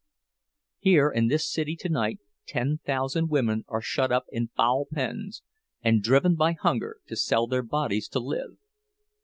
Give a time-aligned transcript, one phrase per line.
[0.79, 2.17] Here in this city to night
[2.47, 5.43] ten thousand women are shut up in foul pens,
[5.83, 8.57] and driven by hunger to sell their bodies to live.